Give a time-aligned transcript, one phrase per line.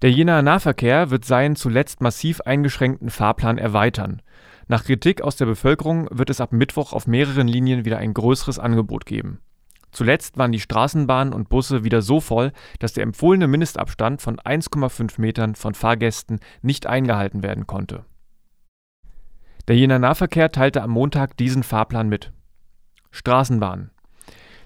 [0.00, 4.22] Der Jenaer Nahverkehr wird seinen zuletzt massiv eingeschränkten Fahrplan erweitern.
[4.68, 8.60] Nach Kritik aus der Bevölkerung wird es ab Mittwoch auf mehreren Linien wieder ein größeres
[8.60, 9.40] Angebot geben.
[9.90, 15.20] Zuletzt waren die Straßenbahnen und Busse wieder so voll, dass der empfohlene Mindestabstand von 1,5
[15.20, 18.04] Metern von Fahrgästen nicht eingehalten werden konnte.
[19.66, 22.32] Der Jenaer Nahverkehr teilte am Montag diesen Fahrplan mit.
[23.10, 23.90] Straßenbahn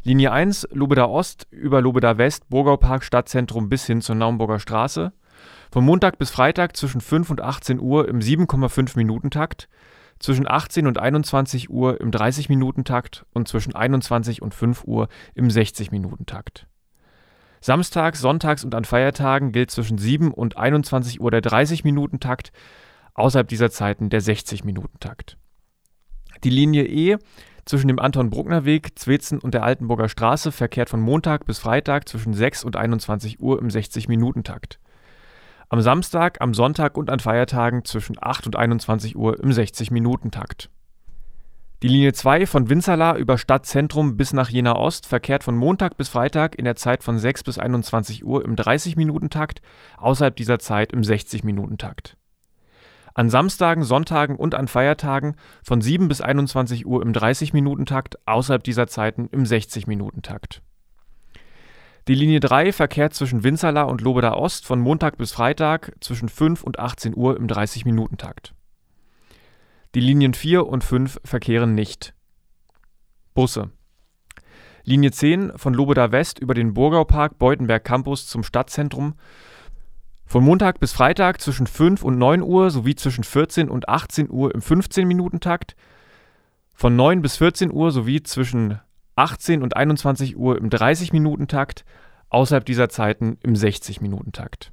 [0.05, 5.13] Linie 1 Lobeda Ost über Lobeda West, Burgaupark Stadtzentrum bis hin zur Naumburger Straße.
[5.71, 9.69] Von Montag bis Freitag zwischen 5 und 18 Uhr im 7,5 Minuten Takt,
[10.23, 15.09] zwischen 18 und 21 Uhr im 30 Minuten Takt und zwischen 21 und 5 Uhr
[15.35, 16.67] im 60 Minuten Takt.
[17.61, 22.53] Samstags, sonntags und an Feiertagen gilt zwischen 7 und 21 Uhr der 30 Minuten Takt,
[23.15, 25.37] außerhalb dieser Zeiten der 60 Minuten Takt.
[26.45, 27.19] Die Linie E
[27.65, 32.65] zwischen dem Anton-Bruckner-Weg, Zwetzen und der Altenburger Straße verkehrt von Montag bis Freitag zwischen 6
[32.65, 34.81] und 21 Uhr im 60-Minuten-Takt.
[35.73, 40.69] Am Samstag, am Sonntag und an Feiertagen zwischen 8 und 21 Uhr im 60-Minuten-Takt.
[41.83, 46.11] Die Linie 2 von Winzerla über Stadtzentrum bis nach Jena Ost verkehrt von Montag bis
[46.11, 49.63] Freitag in der Zeit von 6 bis 21 Uhr im 30-Minuten-Takt,
[49.97, 52.19] außerhalb dieser Zeit im 60-Minuten-Takt
[53.15, 58.89] an Samstagen, Sonntagen und an Feiertagen von 7 bis 21 Uhr im 30-Minuten-Takt, außerhalb dieser
[58.89, 60.63] Zeiten im 60-Minuten-Takt.
[62.09, 66.65] Die Linie 3 verkehrt zwischen Winzerla und Lobeda Ost von Montag bis Freitag zwischen 5
[66.65, 68.55] und 18 Uhr im 30-Minuten-Takt.
[69.95, 72.15] Die Linien 4 und 5 verkehren nicht.
[73.35, 73.71] Busse.
[74.85, 79.15] Linie 10 von Lobeda West über den Burgaupark Beutenberg Campus zum Stadtzentrum
[80.27, 84.55] von Montag bis Freitag zwischen 5 und 9 Uhr sowie zwischen 14 und 18 Uhr
[84.55, 85.77] im 15-Minuten-Takt.
[86.75, 88.81] Von 9 bis 14 Uhr sowie zwischen
[89.17, 91.85] 18 und 21 Uhr im 30-Minuten-Takt.
[92.31, 94.73] Außerhalb dieser Zeiten im 60-Minuten-Takt.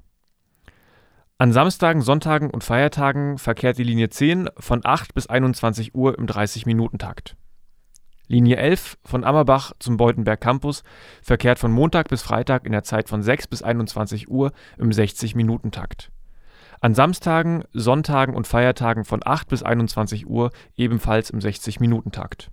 [1.37, 6.25] An Samstagen, Sonntagen und Feiertagen verkehrt die Linie 10 von 8 bis 21 Uhr im
[6.25, 7.37] 30-Minuten-Takt.
[8.27, 10.83] Linie 11 von Ammerbach zum Beutenberg Campus
[11.23, 16.11] verkehrt von Montag bis Freitag in der Zeit von 6 bis 21 Uhr im 60-Minuten-Takt.
[16.81, 22.51] An Samstagen, Sonntagen und Feiertagen von 8 bis 21 Uhr ebenfalls im 60-Minuten-Takt.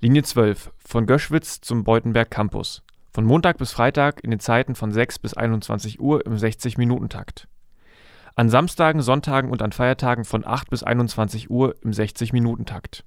[0.00, 2.84] Linie 12 von Göschwitz zum Beutenberg Campus.
[3.10, 7.48] Von Montag bis Freitag in den Zeiten von 6 bis 21 Uhr im 60-Minuten-Takt.
[8.36, 13.02] An Samstagen, Sonntagen und an Feiertagen von 8 bis 21 Uhr im 60-Minuten-Takt.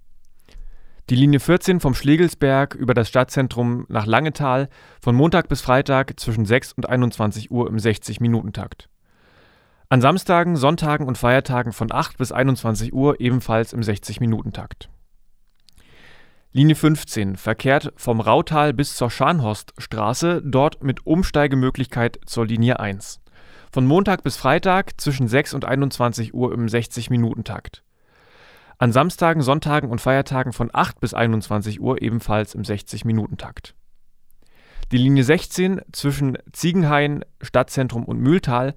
[1.09, 4.67] Die Linie 14 vom Schlegelsberg über das Stadtzentrum nach Langetal
[5.01, 8.89] von Montag bis Freitag zwischen 6 und 21 Uhr im 60-Minuten-Takt.
[9.87, 14.89] An Samstagen, Sonntagen und Feiertagen von 8 bis 21 Uhr ebenfalls im 60-Minuten-Takt.
[16.53, 23.21] Linie 15 verkehrt vom Rautal bis zur Scharnhorststraße, dort mit Umsteigemöglichkeit zur Linie 1.
[23.71, 27.85] Von Montag bis Freitag zwischen 6 und 21 Uhr im 60-Minuten-Takt.
[28.79, 33.73] An Samstagen, Sonntagen und Feiertagen von 8 bis 21 Uhr ebenfalls im 60-Minuten-Takt.
[34.91, 38.75] Die Linie 16 zwischen Ziegenhain, Stadtzentrum und Mühltal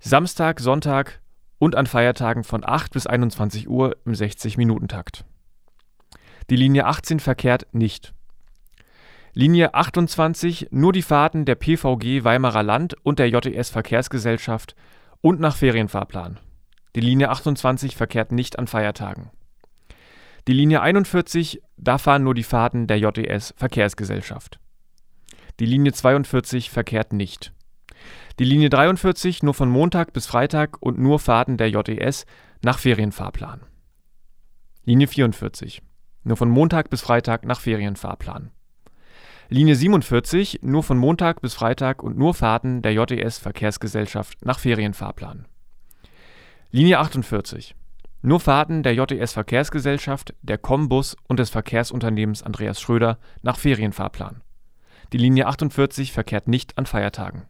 [0.00, 1.22] Samstag, Sonntag
[1.58, 5.24] und an Feiertagen von 8 bis 21 Uhr im 60-Minuten-Takt.
[6.48, 8.14] Die Linie 18 verkehrt nicht.
[9.32, 14.76] Linie 28 nur die Fahrten der PVG Weimarer Land und der JTS Verkehrsgesellschaft
[15.20, 16.38] und nach Ferienfahrplan.
[16.94, 19.30] Die Linie 28 verkehrt nicht an Feiertagen.
[20.46, 24.60] Die Linie 41, da fahren nur die Fahrten der JES Verkehrsgesellschaft.
[25.58, 27.52] Die Linie 42 verkehrt nicht.
[28.38, 32.24] Die Linie 43 nur von Montag bis Freitag und nur Fahrten der JES
[32.62, 33.62] nach Ferienfahrplan.
[34.84, 35.82] Linie 44
[36.26, 38.50] nur von Montag bis Freitag nach Ferienfahrplan.
[39.48, 45.46] Linie 47 nur von Montag bis Freitag und nur Fahrten der JES Verkehrsgesellschaft nach Ferienfahrplan.
[46.72, 47.76] Linie 48
[48.22, 54.42] nur Fahrten der JTS Verkehrsgesellschaft, der Combus und des Verkehrsunternehmens Andreas Schröder nach Ferienfahrplan.
[55.12, 57.44] Die Linie 48 verkehrt nicht an Feiertagen